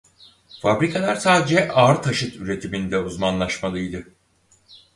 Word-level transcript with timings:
Fabrikalar 0.61 1.15
sadece 1.15 1.71
ağır 1.71 1.95
taşıt 2.03 2.35
üretiminde 2.35 2.99
uzmanlaşmalıydı. 2.99 4.05